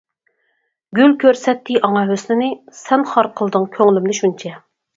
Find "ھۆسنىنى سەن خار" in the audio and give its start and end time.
2.13-3.33